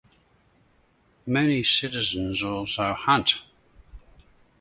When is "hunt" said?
2.95-3.43